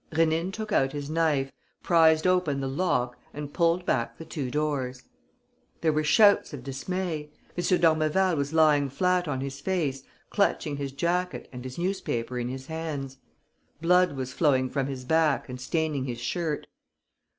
Rénine 0.11 0.51
took 0.51 0.71
out 0.71 0.93
his 0.93 1.11
knife, 1.11 1.51
prized 1.83 2.25
open 2.25 2.59
the 2.59 2.67
lock 2.67 3.19
and 3.35 3.53
pulled 3.53 3.85
back 3.85 4.17
the 4.17 4.25
two 4.25 4.49
doors. 4.49 5.03
There 5.81 5.93
were 5.93 6.03
shouts 6.03 6.53
of 6.53 6.63
dismay. 6.63 7.29
M. 7.55 7.79
d'Ormeval 7.79 8.35
was 8.35 8.51
lying 8.51 8.89
flat 8.89 9.27
on 9.27 9.41
his 9.41 9.59
face, 9.61 10.01
clutching 10.31 10.77
his 10.77 10.91
jacket 10.91 11.47
and 11.53 11.63
his 11.63 11.77
newspaper 11.77 12.39
in 12.39 12.47
his 12.49 12.65
hands. 12.65 13.17
Blood 13.79 14.15
was 14.17 14.33
flowing 14.33 14.71
from 14.71 14.87
his 14.87 15.05
back 15.05 15.47
and 15.47 15.61
staining 15.61 16.05
his 16.05 16.19
shirt. 16.19 16.65